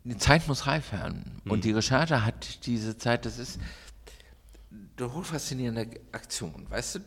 [0.05, 1.41] die Zeit muss reif werden.
[1.45, 1.51] Mhm.
[1.51, 3.61] Und die Recherche hat diese Zeit, das ist
[4.99, 6.67] eine hochfaszinierende Aktion.
[6.69, 7.01] Weißt du,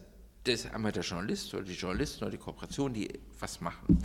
[0.44, 4.04] das ist einmal der Journalist oder die Journalisten oder die Kooperation, die was machen.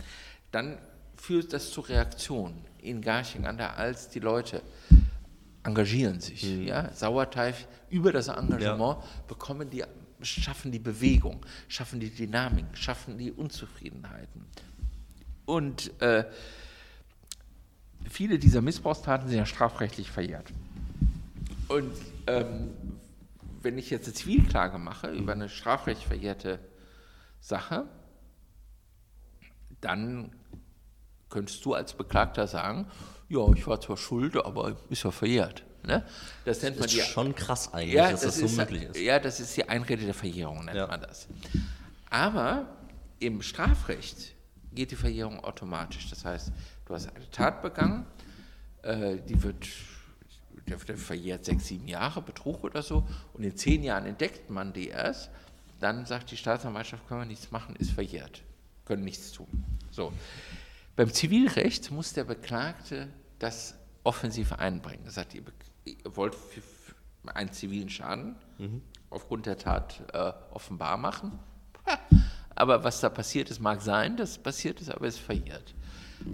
[0.51, 0.77] Dann
[1.15, 4.61] führt das zu Reaktionen in Garching an der Alz, die Leute
[5.63, 6.43] engagieren sich.
[6.43, 6.67] Mhm.
[6.67, 6.93] Ja?
[6.93, 7.55] Sauerteig
[7.89, 9.03] über das Engagement ja.
[9.27, 9.83] bekommen die,
[10.21, 14.45] schaffen die Bewegung, schaffen die Dynamik, schaffen die Unzufriedenheiten.
[15.45, 16.25] Und äh,
[18.09, 20.51] viele dieser Missbrauchstaten sind ja strafrechtlich verjährt.
[21.67, 21.93] Und
[22.27, 22.71] ähm,
[23.61, 26.59] wenn ich jetzt eine Zivilklage mache über eine strafrechtlich verjährte
[27.39, 27.85] Sache,
[29.79, 30.31] dann
[31.29, 32.87] könntest du als Beklagter sagen,
[33.31, 35.63] ja, ich war zwar schuld, aber ist ja verjährt.
[35.83, 36.03] Ne?
[36.45, 38.99] Das nennt man ist die, schon krass eigentlich, ja, dass das, das so möglich ist.
[38.99, 40.85] Ja, das ist die Einrede der Verjährung, nennt ja.
[40.85, 41.27] man das.
[42.09, 42.67] Aber
[43.19, 44.35] im Strafrecht
[44.73, 46.09] geht die Verjährung automatisch.
[46.09, 46.51] Das heißt,
[46.85, 48.05] du hast eine Tat begangen,
[48.83, 49.65] äh, die wird
[50.67, 54.73] der, der verjährt sechs, sieben Jahre, Betrug oder so, und in zehn Jahren entdeckt man
[54.73, 55.29] die erst,
[55.79, 58.43] dann sagt die Staatsanwaltschaft, können wir nichts machen, ist verjährt,
[58.85, 59.47] können nichts tun.
[59.89, 60.13] So.
[60.95, 63.07] Beim Zivilrecht muss der Beklagte
[63.41, 65.05] das offensiv einbringen.
[65.05, 65.43] Er sagt, ihr,
[65.85, 66.35] ihr wollt
[67.33, 68.81] einen zivilen Schaden mhm.
[69.09, 71.39] aufgrund der Tat äh, offenbar machen.
[72.55, 75.73] Aber was da passiert ist, mag sein, dass passiert ist, aber es verjährt.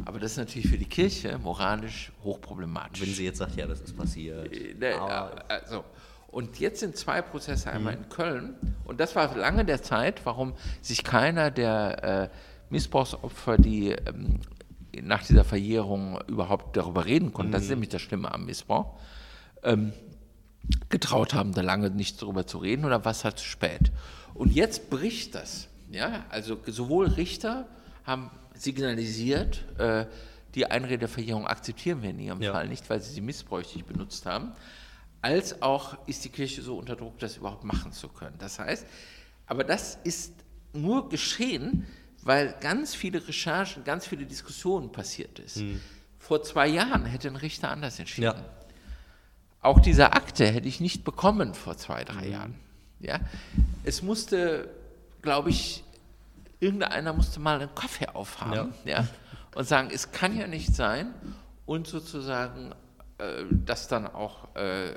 [0.05, 3.01] Aber das ist natürlich für die Kirche moralisch hochproblematisch.
[3.01, 4.51] Wenn sie jetzt sagt, ja, das ist passiert.
[4.53, 4.99] Äh, ne,
[5.47, 5.85] also,
[6.27, 8.03] und jetzt sind zwei Prozesse, einmal mhm.
[8.03, 12.29] in Köln, und das war lange der Zeit, warum sich keiner der äh,
[12.69, 14.41] Missbrauchsopfer, die ähm,
[15.01, 17.53] nach dieser Verjährung überhaupt darüber reden konnten, mhm.
[17.53, 17.75] das ist mhm.
[17.75, 18.99] nämlich das Schlimme am Missbrauch,
[19.63, 19.93] ähm,
[20.89, 23.91] getraut haben, da lange nicht darüber zu reden oder was halt zu spät.
[24.33, 25.67] Und jetzt bricht das.
[25.91, 26.25] Ja?
[26.29, 27.67] Also sowohl Richter
[28.03, 30.05] haben signalisiert, äh,
[30.55, 32.51] die Einredeverjährung akzeptieren wir in ihrem ja.
[32.51, 34.51] Fall nicht, weil sie sie missbräuchlich benutzt haben,
[35.21, 38.35] als auch ist die Kirche so unter Druck, das überhaupt machen zu können.
[38.39, 38.85] Das heißt,
[39.45, 40.33] aber das ist
[40.73, 41.85] nur geschehen,
[42.27, 45.55] weil ganz viele Recherchen, ganz viele Diskussionen passiert ist.
[45.55, 45.79] Hm.
[46.19, 48.25] Vor zwei Jahren hätte ein Richter anders entschieden.
[48.25, 48.45] Ja.
[49.61, 52.31] Auch diese Akte hätte ich nicht bekommen vor zwei, drei hm.
[52.31, 52.55] Jahren.
[52.99, 53.21] Ja?
[53.85, 54.69] Es musste,
[55.21, 55.85] glaube ich,
[56.59, 58.99] irgendeiner musste mal einen Kaffee aufhaben ja.
[58.99, 59.07] ja.
[59.55, 61.13] und sagen, es kann ja nicht sein
[61.65, 62.73] und sozusagen
[63.19, 64.95] äh, das dann auch äh,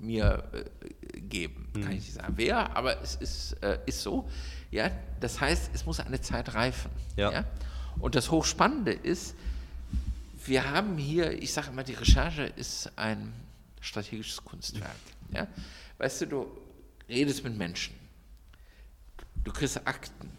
[0.00, 1.67] mir äh, geben.
[1.78, 1.82] Mhm.
[1.82, 4.28] Kann ich nicht sagen, wer, aber es ist, äh, ist so.
[4.70, 6.90] Ja, das heißt, es muss eine Zeit reifen.
[7.16, 7.32] Ja.
[7.32, 7.44] ja?
[7.98, 9.34] Und das Hochspannende ist,
[10.44, 13.32] wir haben hier, ich sage immer, die Recherche ist ein
[13.80, 14.90] strategisches Kunstwerk.
[15.30, 15.46] Ja?
[15.98, 16.46] Weißt du, du
[17.06, 17.94] redest mit Menschen,
[19.44, 20.30] du kriegst Akten,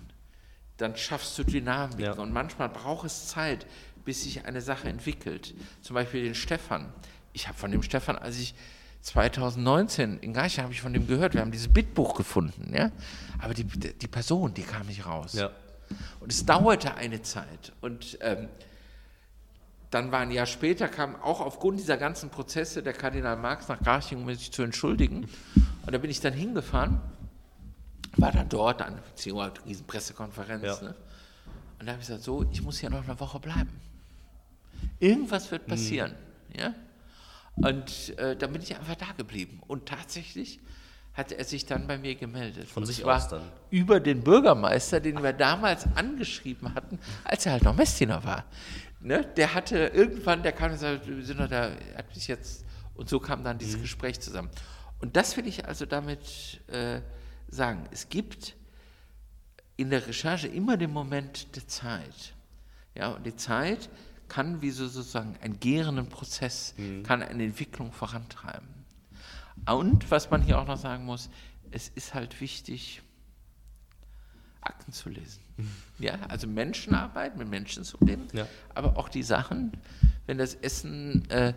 [0.78, 2.00] dann schaffst du Dynamik.
[2.00, 2.14] Ja.
[2.14, 3.68] Und manchmal braucht es Zeit,
[4.04, 5.54] bis sich eine Sache entwickelt.
[5.84, 6.92] Zum Beispiel den Stefan.
[7.34, 8.56] Ich habe von dem Stefan, als ich
[9.02, 12.92] 2019 in Geicha habe ich von dem gehört, wir haben dieses Bitbuch gefunden, ja.
[13.40, 15.34] Aber die, die Person, die kam nicht raus.
[15.34, 15.52] Ja.
[16.20, 17.72] Und es dauerte eine Zeit.
[17.82, 18.50] Und ähm,
[19.90, 23.82] dann war ein Jahr später, kam auch aufgrund dieser ganzen Prozesse der Kardinal Marx nach
[23.82, 25.28] Garching, um sich zu entschuldigen.
[25.86, 27.02] Und da bin ich dann hingefahren
[28.18, 30.64] war dann dort, eine beziehungsweise eine riesen Pressekonferenz.
[30.64, 30.82] Ja.
[30.82, 30.96] Ne?
[31.80, 33.70] Und da habe ich gesagt, so, ich muss hier noch eine Woche bleiben.
[35.00, 35.72] Irgendwas wird mhm.
[35.72, 36.12] passieren.
[36.50, 36.60] Mhm.
[36.60, 36.76] Ja?
[37.62, 39.62] Und äh, dann bin ich einfach da geblieben.
[39.68, 40.60] Und tatsächlich
[41.14, 42.70] hat er sich dann bei mir gemeldet.
[42.70, 43.42] Von sich aus dann?
[43.70, 48.46] Über den Bürgermeister, den wir damals angeschrieben hatten, als er halt noch Messdiener war.
[49.02, 49.26] Ne?
[49.36, 53.10] Der hatte irgendwann, der kam und sagte, wir sind noch da, hat mich jetzt, und
[53.10, 53.82] so kam dann dieses mhm.
[53.82, 54.50] Gespräch zusammen.
[55.00, 57.02] Und das will ich also damit äh,
[57.50, 57.86] sagen.
[57.92, 58.56] Es gibt
[59.76, 62.34] in der Recherche immer den Moment der Zeit.
[62.96, 63.90] Ja, und die Zeit
[64.30, 67.04] kann wie so sozusagen einen gärenden Prozess, mhm.
[67.04, 68.68] kann eine Entwicklung vorantreiben.
[69.66, 71.30] Und was man hier auch noch sagen muss,
[71.72, 73.02] es ist halt wichtig,
[74.62, 75.42] Akten zu lesen.
[76.00, 78.48] Ja, also Menschenarbeit, mit Menschen zu leben, ja.
[78.74, 79.74] aber auch die Sachen,
[80.28, 81.54] wenn das Essen äh,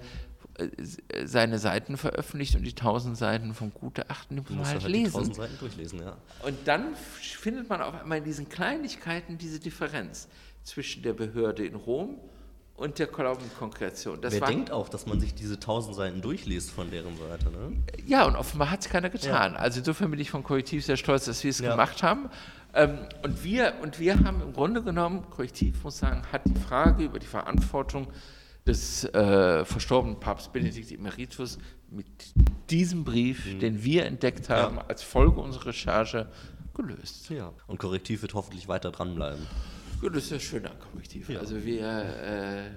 [0.58, 4.92] äh, seine Seiten veröffentlicht und die tausend Seiten vom Gutachten die muss man halt, halt
[4.92, 5.28] lesen.
[5.28, 6.16] Die Seiten durchlesen, ja.
[6.44, 10.26] Und dann findet man auf einmal in diesen Kleinigkeiten diese Differenz
[10.64, 12.18] zwischen der Behörde in Rom
[12.82, 14.20] und der Glaubenskonkretion.
[14.20, 17.72] Das Wer denkt auch, dass man sich diese tausend Seiten durchliest von deren Seite, ne?
[18.06, 19.52] Ja, und offenbar hat es keiner getan.
[19.52, 19.58] Ja.
[19.58, 21.70] Also insofern bin ich von Korrektiv sehr stolz, dass wir es ja.
[21.70, 22.28] gemacht haben.
[22.74, 27.04] Ähm, und, wir, und wir haben im Grunde genommen, Korrektiv muss sagen, hat die Frage
[27.04, 28.08] über die Verantwortung
[28.66, 32.06] des äh, verstorbenen Papst Benedikt Emeritus mit
[32.70, 33.60] diesem Brief, mhm.
[33.60, 34.84] den wir entdeckt haben, ja.
[34.88, 36.28] als Folge unserer Recherche
[36.74, 37.30] gelöst.
[37.30, 37.52] Ja.
[37.68, 39.46] Und Korrektiv wird hoffentlich weiter dranbleiben.
[40.02, 41.28] Ja, das ist ja schön an Korrektiv.
[41.28, 41.38] Ja.
[41.38, 42.70] Also wir, äh,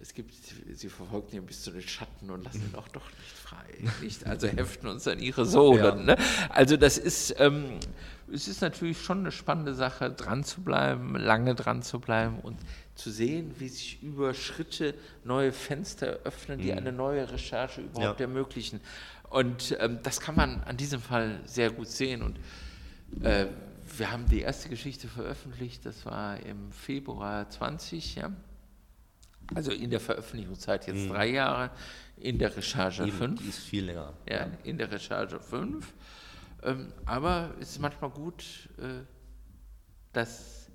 [0.00, 0.32] es gibt,
[0.72, 3.66] sie verfolgen ihn bis zu den Schatten und lassen ihn auch doch nicht frei.
[4.00, 4.26] Nicht?
[4.26, 5.84] Also heften uns an ihre Sohlen.
[5.84, 5.94] Ja.
[5.94, 6.16] Ne?
[6.50, 7.80] Also das ist, ähm,
[8.32, 12.58] es ist natürlich schon eine spannende Sache, dran zu bleiben, lange dran zu bleiben und
[12.94, 16.78] zu sehen, wie sich über Schritte neue Fenster öffnen, die mhm.
[16.78, 18.26] eine neue Recherche überhaupt ja.
[18.26, 18.80] ermöglichen.
[19.30, 22.22] Und ähm, das kann man an diesem Fall sehr gut sehen.
[22.22, 22.38] Und
[23.24, 23.46] äh,
[23.98, 28.32] wir haben die erste Geschichte veröffentlicht, das war im Februar 20, ja.
[29.54, 31.10] Also in der Veröffentlichungszeit jetzt mhm.
[31.10, 31.70] drei Jahre,
[32.16, 33.42] in der Recherche Eben, fünf.
[33.42, 34.14] Die ist viel länger.
[34.28, 35.92] Ja, in der Recherche fünf.
[36.62, 39.04] Ähm, aber es ist manchmal gut, äh,
[40.12, 40.70] dass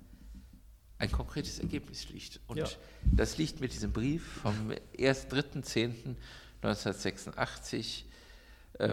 [0.98, 2.40] ein konkretes Ergebnis liegt.
[2.46, 2.68] Und ja.
[3.04, 8.07] das liegt mit diesem Brief vom 3.10.1986 äh,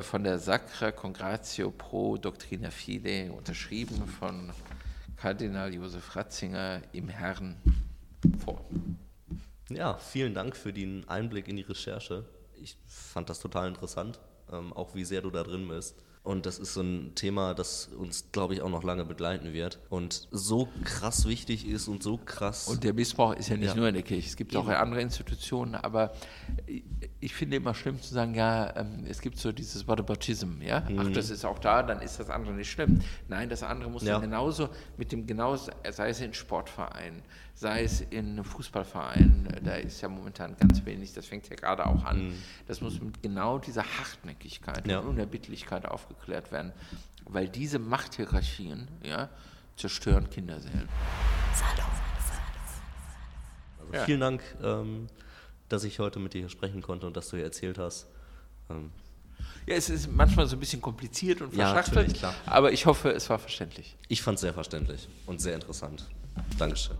[0.01, 4.51] von der Sacra Congratio pro Doctrina Fide, unterschrieben von
[5.15, 7.55] Kardinal Josef Ratzinger im Herrn
[8.43, 8.65] vor.
[9.69, 12.25] Ja, vielen Dank für den Einblick in die Recherche.
[12.55, 14.19] Ich fand das total interessant,
[14.51, 15.95] ähm, auch wie sehr du da drin bist.
[16.25, 19.79] Und das ist so ein Thema, das uns, glaube ich, auch noch lange begleiten wird.
[19.89, 22.67] Und so krass wichtig ist und so krass.
[22.67, 23.75] Und der Missbrauch ist ja nicht ja.
[23.75, 24.63] nur in der Kirche, es gibt Eben.
[24.63, 25.75] auch andere Institutionen.
[25.75, 26.13] Aber
[27.19, 30.81] ich finde immer schlimm zu sagen, ja, ähm, es gibt so dieses Whataboutism, ja.
[30.81, 30.99] Mhm.
[30.99, 33.01] Ach, das ist auch da, dann ist das andere nicht schlimm.
[33.27, 34.17] Nein, das andere muss ja.
[34.17, 37.21] genauso mit dem genauso, sei es in Sportvereinen,
[37.53, 42.03] sei es in Fußballvereinen, da ist ja momentan ganz wenig, das fängt ja gerade auch
[42.03, 42.29] an.
[42.29, 42.33] Mhm.
[42.67, 44.99] Das muss mit genau dieser Hartnäckigkeit ja.
[44.99, 45.85] und Unerbittlichkeit
[46.15, 46.73] aufgeklärt werden,
[47.25, 49.29] weil diese Machthierarchien ja,
[49.75, 50.89] zerstören Kinderseelen.
[53.91, 54.05] Also.
[54.05, 55.07] Vielen Dank, ähm,
[55.69, 58.07] dass ich heute mit dir sprechen konnte und dass du hier erzählt hast.
[58.69, 58.91] Ähm,
[59.67, 63.29] ja, es ist manchmal so ein bisschen kompliziert und verschachtelt, ja, aber ich hoffe, es
[63.29, 63.95] war verständlich.
[64.07, 66.05] Ich fand es sehr verständlich und sehr interessant.
[66.57, 66.97] Dankeschön.